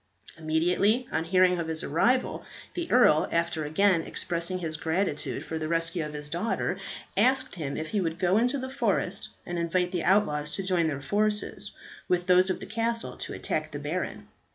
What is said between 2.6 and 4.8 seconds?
the earl, after again expressing his